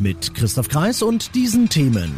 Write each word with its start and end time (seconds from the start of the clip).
Mit 0.00 0.32
Christoph 0.34 0.68
Kreis 0.68 1.02
und 1.02 1.34
diesen 1.34 1.68
Themen. 1.68 2.14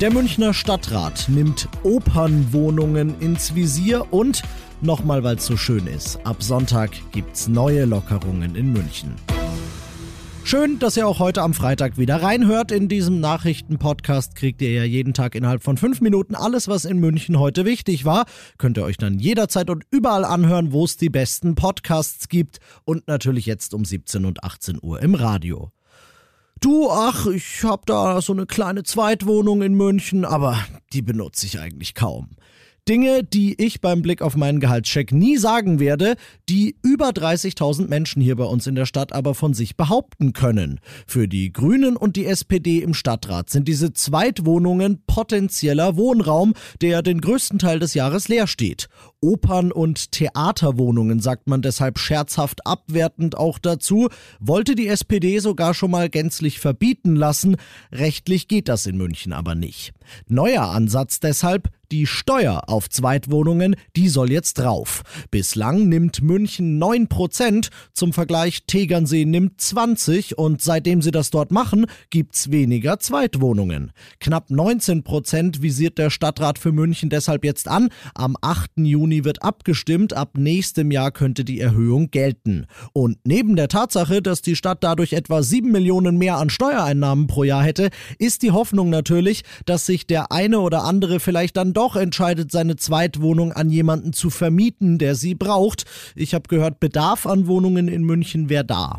Der 0.00 0.12
Münchner 0.12 0.52
Stadtrat 0.52 1.26
nimmt 1.28 1.66
Opernwohnungen 1.82 3.18
ins 3.20 3.54
Visier 3.54 4.12
und, 4.12 4.42
nochmal 4.82 5.24
weil 5.24 5.36
es 5.36 5.46
so 5.46 5.56
schön 5.56 5.86
ist, 5.86 6.18
ab 6.24 6.42
Sonntag 6.42 6.90
gibt's 7.12 7.48
neue 7.48 7.86
Lockerungen 7.86 8.54
in 8.54 8.74
München. 8.74 9.14
Schön, 10.44 10.78
dass 10.78 10.98
ihr 10.98 11.06
auch 11.06 11.18
heute 11.18 11.40
am 11.42 11.54
Freitag 11.54 11.96
wieder 11.96 12.22
reinhört. 12.22 12.72
In 12.72 12.88
diesem 12.88 13.20
Nachrichtenpodcast 13.20 14.34
kriegt 14.34 14.60
ihr 14.60 14.72
ja 14.72 14.84
jeden 14.84 15.14
Tag 15.14 15.34
innerhalb 15.34 15.62
von 15.62 15.78
fünf 15.78 16.02
Minuten 16.02 16.34
alles, 16.34 16.68
was 16.68 16.84
in 16.84 16.98
München 16.98 17.38
heute 17.38 17.64
wichtig 17.64 18.04
war. 18.04 18.26
Könnt 18.58 18.76
ihr 18.76 18.84
euch 18.84 18.98
dann 18.98 19.18
jederzeit 19.18 19.70
und 19.70 19.84
überall 19.90 20.26
anhören, 20.26 20.72
wo 20.72 20.84
es 20.84 20.98
die 20.98 21.10
besten 21.10 21.54
Podcasts 21.54 22.28
gibt 22.28 22.60
und 22.84 23.08
natürlich 23.08 23.46
jetzt 23.46 23.72
um 23.72 23.86
17 23.86 24.26
und 24.26 24.44
18 24.44 24.78
Uhr 24.82 25.02
im 25.02 25.14
Radio. 25.14 25.70
Du, 26.60 26.90
ach, 26.90 27.26
ich 27.26 27.62
hab 27.62 27.86
da 27.86 28.20
so 28.20 28.32
eine 28.32 28.46
kleine 28.46 28.82
Zweitwohnung 28.82 29.62
in 29.62 29.74
München, 29.74 30.24
aber 30.24 30.58
die 30.92 31.02
benutze 31.02 31.46
ich 31.46 31.60
eigentlich 31.60 31.94
kaum. 31.94 32.30
Dinge, 32.88 33.22
die 33.22 33.62
ich 33.62 33.82
beim 33.82 34.00
Blick 34.00 34.22
auf 34.22 34.34
meinen 34.34 34.60
Gehaltscheck 34.60 35.12
nie 35.12 35.36
sagen 35.36 35.78
werde, 35.78 36.16
die 36.48 36.76
über 36.82 37.10
30.000 37.10 37.86
Menschen 37.86 38.22
hier 38.22 38.34
bei 38.34 38.44
uns 38.44 38.66
in 38.66 38.74
der 38.74 38.86
Stadt 38.86 39.12
aber 39.12 39.34
von 39.34 39.52
sich 39.52 39.76
behaupten 39.76 40.32
können. 40.32 40.80
Für 41.06 41.28
die 41.28 41.52
Grünen 41.52 41.96
und 41.96 42.16
die 42.16 42.24
SPD 42.24 42.78
im 42.78 42.94
Stadtrat 42.94 43.50
sind 43.50 43.68
diese 43.68 43.92
Zweitwohnungen 43.92 45.02
potenzieller 45.06 45.96
Wohnraum, 45.96 46.54
der 46.80 47.02
den 47.02 47.20
größten 47.20 47.58
Teil 47.58 47.78
des 47.78 47.92
Jahres 47.92 48.28
leer 48.28 48.46
steht. 48.46 48.88
Opern- 49.20 49.72
und 49.72 50.12
Theaterwohnungen 50.12 51.20
sagt 51.20 51.48
man 51.48 51.60
deshalb 51.60 51.98
scherzhaft 51.98 52.66
abwertend 52.66 53.36
auch 53.36 53.58
dazu, 53.58 54.08
wollte 54.38 54.74
die 54.74 54.88
SPD 54.88 55.38
sogar 55.40 55.74
schon 55.74 55.90
mal 55.90 56.08
gänzlich 56.08 56.60
verbieten 56.60 57.16
lassen. 57.16 57.56
Rechtlich 57.90 58.46
geht 58.46 58.68
das 58.68 58.86
in 58.86 58.96
München 58.96 59.32
aber 59.32 59.54
nicht. 59.54 59.92
Neuer 60.28 60.68
Ansatz 60.70 61.20
deshalb, 61.20 61.68
die 61.90 62.06
Steuer 62.06 62.64
auf 62.68 62.90
Zweitwohnungen, 62.90 63.76
die 63.96 64.08
soll 64.08 64.30
jetzt 64.30 64.58
drauf. 64.58 65.02
Bislang 65.30 65.88
nimmt 65.88 66.22
München 66.22 66.82
9%, 66.82 67.70
zum 67.94 68.12
Vergleich 68.12 68.64
Tegernsee 68.66 69.24
nimmt 69.24 69.60
20 69.60 70.36
und 70.36 70.60
seitdem 70.60 71.00
sie 71.00 71.10
das 71.10 71.30
dort 71.30 71.50
machen, 71.50 71.86
gibt's 72.10 72.50
weniger 72.50 72.98
Zweitwohnungen. 72.98 73.92
Knapp 74.20 74.50
19% 74.50 75.62
visiert 75.62 75.98
der 75.98 76.10
Stadtrat 76.10 76.58
für 76.58 76.72
München 76.72 77.08
deshalb 77.08 77.44
jetzt 77.44 77.68
an. 77.68 77.88
Am 78.14 78.36
8. 78.40 78.72
Juni 78.76 79.07
wird 79.24 79.42
abgestimmt, 79.42 80.12
ab 80.12 80.36
nächstem 80.36 80.90
Jahr 80.90 81.10
könnte 81.10 81.44
die 81.44 81.60
Erhöhung 81.60 82.10
gelten. 82.10 82.66
Und 82.92 83.18
neben 83.24 83.56
der 83.56 83.68
Tatsache, 83.68 84.22
dass 84.22 84.42
die 84.42 84.56
Stadt 84.56 84.84
dadurch 84.84 85.12
etwa 85.12 85.42
7 85.42 85.70
Millionen 85.70 86.18
mehr 86.18 86.36
an 86.36 86.50
Steuereinnahmen 86.50 87.26
pro 87.26 87.44
Jahr 87.44 87.62
hätte, 87.62 87.90
ist 88.18 88.42
die 88.42 88.50
Hoffnung 88.50 88.90
natürlich, 88.90 89.42
dass 89.66 89.86
sich 89.86 90.06
der 90.06 90.32
eine 90.32 90.60
oder 90.60 90.84
andere 90.84 91.20
vielleicht 91.20 91.56
dann 91.56 91.72
doch 91.72 91.96
entscheidet, 91.96 92.52
seine 92.52 92.76
Zweitwohnung 92.76 93.52
an 93.52 93.70
jemanden 93.70 94.12
zu 94.12 94.30
vermieten, 94.30 94.98
der 94.98 95.14
sie 95.14 95.34
braucht. 95.34 95.84
Ich 96.14 96.34
habe 96.34 96.48
gehört, 96.48 96.80
Bedarf 96.80 97.26
an 97.26 97.46
Wohnungen 97.46 97.88
in 97.88 98.04
München 98.04 98.48
wäre 98.48 98.64
da. 98.64 98.98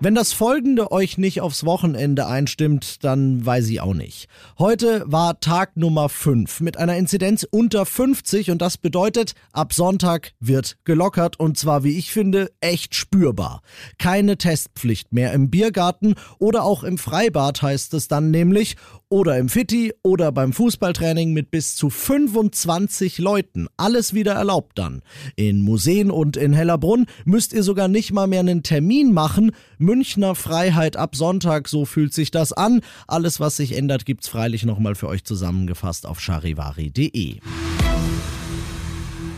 Wenn 0.00 0.14
das 0.14 0.32
folgende 0.32 0.92
euch 0.92 1.18
nicht 1.18 1.40
aufs 1.40 1.64
Wochenende 1.64 2.28
einstimmt, 2.28 3.02
dann 3.02 3.44
weiß 3.44 3.68
ich 3.68 3.80
auch 3.80 3.94
nicht. 3.94 4.28
Heute 4.56 5.02
war 5.06 5.40
Tag 5.40 5.76
Nummer 5.76 6.08
5 6.08 6.60
mit 6.60 6.76
einer 6.76 6.96
Inzidenz 6.96 7.44
unter 7.50 7.84
50 7.84 8.52
und 8.52 8.62
das 8.62 8.76
bedeutet, 8.76 9.32
ab 9.52 9.72
Sonntag 9.72 10.34
wird 10.38 10.76
gelockert 10.84 11.40
und 11.40 11.58
zwar, 11.58 11.82
wie 11.82 11.98
ich 11.98 12.12
finde, 12.12 12.52
echt 12.60 12.94
spürbar. 12.94 13.60
Keine 13.98 14.38
Testpflicht 14.38 15.12
mehr 15.12 15.32
im 15.32 15.50
Biergarten 15.50 16.14
oder 16.38 16.62
auch 16.62 16.84
im 16.84 16.96
Freibad 16.96 17.60
heißt 17.60 17.92
es 17.94 18.06
dann 18.06 18.30
nämlich 18.30 18.76
oder 19.08 19.38
im 19.38 19.48
Fitti 19.48 19.92
oder 20.02 20.32
beim 20.32 20.52
Fußballtraining 20.52 21.32
mit 21.32 21.50
bis 21.50 21.74
zu 21.74 21.90
25 21.90 23.18
Leuten. 23.18 23.66
Alles 23.76 24.14
wieder 24.14 24.34
erlaubt 24.34 24.78
dann. 24.78 25.02
In 25.34 25.62
Museen 25.62 26.10
und 26.10 26.36
in 26.36 26.52
Hellerbrunn 26.52 27.06
müsst 27.24 27.52
ihr 27.52 27.62
sogar 27.62 27.88
nicht 27.88 28.12
mal 28.12 28.26
mehr 28.26 28.40
einen 28.40 28.62
Termin 28.62 29.12
machen. 29.12 29.52
Münchner 29.88 30.34
Freiheit 30.34 30.98
ab 30.98 31.16
Sonntag, 31.16 31.66
so 31.66 31.86
fühlt 31.86 32.12
sich 32.12 32.30
das 32.30 32.52
an. 32.52 32.82
Alles, 33.06 33.40
was 33.40 33.56
sich 33.56 33.74
ändert, 33.74 34.04
gibt's 34.04 34.28
freilich 34.28 34.66
nochmal 34.66 34.94
für 34.94 35.08
euch 35.08 35.24
zusammengefasst 35.24 36.04
auf 36.04 36.20
charivari.de. 36.20 37.38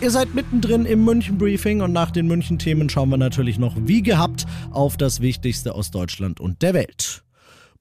Ihr 0.00 0.10
seid 0.10 0.34
mittendrin 0.34 0.86
im 0.86 1.04
München 1.04 1.38
Briefing 1.38 1.82
und 1.82 1.92
nach 1.92 2.10
den 2.10 2.26
München 2.26 2.58
Themen 2.58 2.88
schauen 2.88 3.10
wir 3.10 3.16
natürlich 3.16 3.60
noch 3.60 3.76
wie 3.78 4.02
gehabt 4.02 4.44
auf 4.72 4.96
das 4.96 5.20
Wichtigste 5.20 5.72
aus 5.72 5.92
Deutschland 5.92 6.40
und 6.40 6.62
der 6.62 6.74
Welt. 6.74 7.22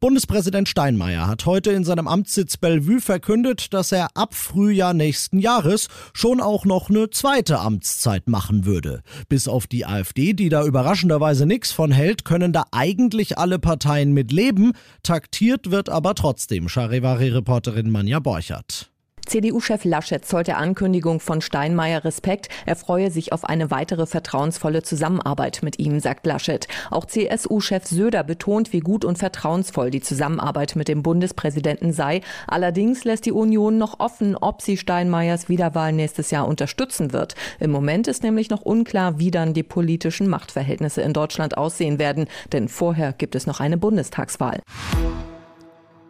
Bundespräsident 0.02 0.70
Steinmeier 0.70 1.28
hat 1.28 1.46
heute 1.46 1.72
in 1.72 1.84
seinem 1.84 2.08
Amtssitz 2.08 2.56
Bellevue 2.56 3.02
verkündet, 3.02 3.74
dass 3.74 3.92
er 3.92 4.08
ab 4.16 4.34
Frühjahr 4.34 4.94
nächsten 4.94 5.40
Jahres 5.40 5.90
schon 6.14 6.40
auch 6.40 6.64
noch 6.64 6.90
eine 6.90 7.10
zweite 7.10 7.60
Amtszeit 7.60 8.30
machen 8.30 8.66
würde. 8.66 9.02
Bis 9.28 9.50
auf 9.50 9.68
die 9.68 9.86
AfD, 9.86 10.32
die 10.32 10.48
da 10.48 10.64
überraschenderweise 10.64 11.46
nichts 11.46 11.74
von 11.74 11.92
hält, 11.92 12.24
können 12.24 12.54
da 12.54 12.64
eigentlich 12.72 13.38
alle 13.38 13.60
Parteien 13.60 14.14
mit 14.14 14.32
leben. 14.32 14.72
Taktiert 15.04 15.70
wird 15.70 15.90
aber 15.90 16.16
trotzdem, 16.16 16.70
Charivari-Reporterin 16.70 17.92
Manja 17.92 18.20
Borchert. 18.20 18.90
CDU-Chef 19.26 19.86
Laschet 19.86 20.26
zollt 20.26 20.48
der 20.48 20.58
Ankündigung 20.58 21.20
von 21.20 21.42
Steinmeier 21.42 22.04
Respekt. 22.04 22.50
Er 22.66 22.76
freue 22.76 23.12
sich 23.12 23.32
auf 23.34 23.46
eine 23.46 23.72
weitere 23.72 24.06
vertrauensvolle 24.06 24.84
Zusammenarbeit 24.84 25.60
mit 25.62 25.80
ihm, 25.80 26.00
sagt 26.00 26.26
Laschet. 26.26 26.68
Auch 26.90 27.06
CSU-Chef 27.06 27.86
Söder 27.86 28.24
betont, 28.24 28.74
wie 28.74 28.80
gut 28.80 29.06
und 29.06 29.18
vertrauensvoll 29.18 29.92
die 29.92 30.02
Zusammenarbeit 30.02 30.76
mit 30.76 30.88
dem 30.88 31.04
Bundespräsidenten 31.04 31.94
sei. 31.94 32.22
Allerdings 32.48 33.04
lässt 33.04 33.26
die 33.26 33.32
Union 33.32 33.78
noch 33.78 34.00
offen, 34.00 34.36
ob 34.36 34.62
sie 34.62 34.78
Steinmeiers 34.78 35.50
Wiederwahl 35.50 35.94
nächstes 35.94 36.32
Jahr 36.32 36.48
unterstützen 36.48 37.14
wird. 37.14 37.36
Im 37.60 37.72
Moment 37.72 38.08
ist 38.08 38.24
nämlich 38.24 38.50
noch 38.50 38.62
unklar, 38.62 39.20
wie 39.20 39.32
dann 39.32 39.54
die 39.54 39.64
politischen 39.64 40.28
Machtverhältnisse 40.28 41.02
in 41.02 41.14
Deutschland 41.14 41.58
aussehen 41.58 42.00
werden, 42.00 42.28
denn 42.52 42.68
vorher 42.68 43.14
gibt 43.14 43.36
es 43.36 43.48
noch 43.48 43.60
eine 43.60 43.78
Bundestagswahl. 43.78 44.60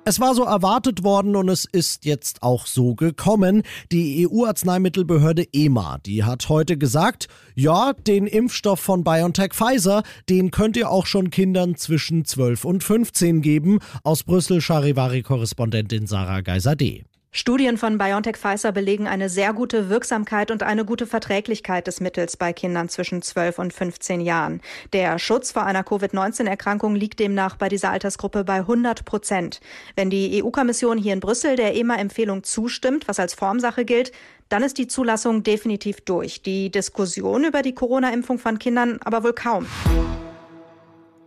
Es 0.09 0.20
war 0.20 0.34
so 0.34 0.44
erwartet 0.44 1.03
worden 1.03 1.36
und 1.36 1.50
es 1.50 1.66
ist 1.66 2.03
jetzt 2.03 2.42
auch 2.42 2.66
so 2.66 2.96
gekommen. 2.96 3.62
Die 3.92 4.28
EU-Arzneimittelbehörde 4.28 5.46
EMA, 5.53 6.00
die 6.03 6.24
hat 6.24 6.50
heute 6.50 6.78
gesagt, 6.78 7.28
ja, 7.53 7.94
den 7.94 8.25
Impfstoff 8.25 8.80
von 8.80 9.03
BioNTech 9.03 9.53
Pfizer, 9.53 10.02
den 10.28 10.50
könnt 10.50 10.78
ihr 10.78 10.90
auch 10.90 11.06
schon 11.06 11.30
Kindern 11.30 11.75
zwischen 11.75 12.25
12 12.25 12.66
und 12.66 12.84
15 12.84 13.44
geben. 13.44 13.78
Aus 14.03 14.24
Brüssel 14.24 14.62
Charivari-Korrespondentin 14.62 16.08
Sarah 16.08 16.42
Geiser-D. 16.42 17.03
Studien 17.32 17.78
von 17.78 18.00
BioNTech 18.00 18.38
Pfizer 18.38 18.72
belegen 18.72 19.08
eine 19.08 19.30
sehr 19.30 19.54
gute 19.54 19.88
Wirksamkeit 19.88 20.50
und 20.50 20.64
eine 20.64 20.84
gute 20.84 21.06
Verträglichkeit 21.06 21.86
des 21.86 22.02
Mittels 22.02 22.38
bei 22.38 22.54
Kindern 22.54 22.90
zwischen 22.90 23.22
12 23.22 23.60
und 23.60 23.72
15 23.72 24.20
Jahren. 24.20 24.62
Der 24.94 25.20
Schutz 25.20 25.52
vor 25.52 25.64
einer 25.64 25.84
Covid-19-Erkrankung 25.84 26.96
liegt 26.96 27.20
demnach 27.20 27.56
bei 27.56 27.70
dieser 27.70 27.92
Altersgruppe 27.92 28.44
bei 28.44 28.56
100 28.56 29.06
Prozent. 29.06 29.60
Wenn 29.96 30.10
die 30.10 30.44
EU-Kommission 30.44 30.98
hier 30.98 31.14
in 31.14 31.20
Brüssel 31.20 31.56
der 31.56 31.76
EMA-Empfehlung 31.76 32.44
zustimmt, 32.44 33.08
was 33.08 33.20
als 33.20 33.36
Formsache 33.36 33.86
gilt, 33.86 34.12
dann 34.50 34.64
ist 34.64 34.80
die 34.80 34.88
Zulassung 34.88 35.44
definitiv 35.44 36.02
durch. 36.02 36.42
Die 36.42 36.72
Diskussion 36.72 37.44
über 37.44 37.62
die 37.62 37.75
Corona-Impfung 37.75 38.40
von 38.40 38.58
Kindern 38.58 38.98
aber 39.04 39.24
wohl 39.24 39.34
kaum. 39.34 39.68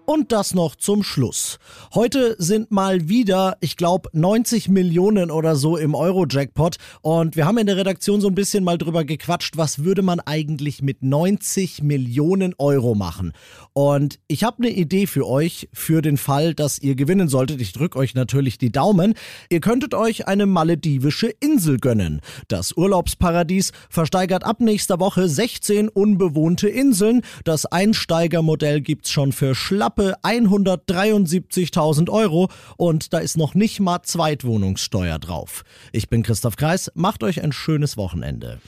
Und 0.05 0.33
das 0.33 0.53
noch 0.53 0.75
zum 0.75 1.05
Schluss. 1.05 1.61
Heute 1.95 2.35
sind 2.39 2.73
mal 2.73 3.09
wieder, 3.09 3.57
ich 3.61 3.77
glaube, 3.77 4.09
90 4.13 4.69
Millionen 4.69 5.31
oder 5.31 5.55
so 5.55 5.77
im 5.77 5.95
Euro-Jackpot. 5.95 6.77
Und 7.03 7.37
wir 7.37 7.47
haben 7.47 7.57
in 7.59 7.69
der 7.69 7.77
Redaktion 7.77 8.21
so 8.21 8.27
ein 8.27 8.35
bisschen 8.35 8.65
mal 8.65 8.79
drüber 8.79 9.05
gequatscht, 9.05 9.57
was 9.57 9.85
würde 9.85 10.03
man 10.03 10.19
eigentlich 10.19 10.83
mit 10.83 11.05
90 11.05 11.85
Millionen 11.85 12.55
Euro 12.59 12.97
machen. 12.97 13.33
Und 13.75 14.19
ich 14.27 14.43
habe 14.43 14.65
eine 14.65 14.71
Idee 14.71 15.07
für 15.07 15.25
euch, 15.27 15.69
für 15.73 16.03
den 16.03 16.17
Fall, 16.17 16.53
dass 16.53 16.81
ihr 16.81 16.97
gewinnen 16.97 17.29
solltet. 17.29 17.61
Ich 17.61 17.73
drücke 17.73 17.97
euch 17.97 18.17
natürlich 18.17 18.59
die 18.59 18.73
Daumen. 18.73 19.15
Ihr 19.51 19.61
könntet 19.61 19.95
euch 19.95 20.27
eine 20.27 20.47
maledivische 20.47 21.29
Insel 21.29 21.79
gönnen. 21.79 22.21
Das 22.49 22.77
Urlaubsparadies 22.77 23.71
versteigert 23.89 24.43
ab 24.43 24.59
nächster 24.61 24.99
Woche 24.99 25.29
16 25.29 25.89
unbewohnte 25.89 26.69
Inseln. 26.69 27.23
Das 27.45 27.67
Einsteigermodell 27.67 28.81
gibt's 28.81 29.11
schon 29.11 29.31
für 29.31 29.55
schlapp 29.55 29.92
knappe 29.93 30.17
173.000 30.23 32.11
Euro 32.11 32.49
und 32.77 33.13
da 33.13 33.19
ist 33.19 33.37
noch 33.37 33.55
nicht 33.55 33.81
mal 33.81 34.03
Zweitwohnungssteuer 34.03 35.19
drauf. 35.19 35.65
Ich 35.93 36.09
bin 36.09 36.23
Christoph 36.23 36.57
Kreis, 36.57 36.91
macht 36.95 37.23
euch 37.23 37.43
ein 37.43 37.53
schönes 37.53 37.97
Wochenende. 37.97 38.61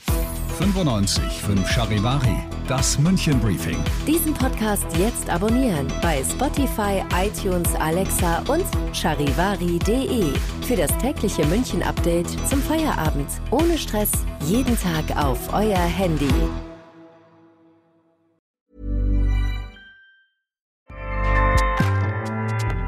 95 0.57 1.21
5 1.21 1.69
Charivari, 1.69 2.37
das 2.67 2.97
München 2.97 3.39
Briefing. 3.41 3.77
Diesen 4.07 4.33
Podcast 4.33 4.85
jetzt 4.97 5.29
abonnieren 5.29 5.87
bei 6.01 6.23
Spotify, 6.23 7.03
iTunes, 7.13 7.75
Alexa 7.75 8.39
und 8.47 8.65
charivari.de. 8.93 10.31
Für 10.65 10.75
das 10.77 10.97
tägliche 10.99 11.45
München 11.47 11.83
Update 11.83 12.29
zum 12.47 12.61
Feierabend. 12.61 13.27
Ohne 13.51 13.77
Stress, 13.77 14.11
jeden 14.45 14.77
Tag 14.79 15.17
auf 15.17 15.53
euer 15.53 15.77
Handy. 15.77 16.29